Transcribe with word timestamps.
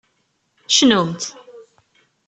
Cnumt! 0.75 1.21